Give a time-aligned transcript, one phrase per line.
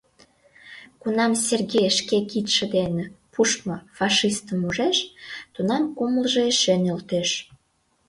[1.01, 3.03] Кунам Сергей шке кидше дене
[3.33, 4.97] пуштмо фашистым ужеш,
[5.53, 7.29] тунам кумылжо эше нӧлтеш.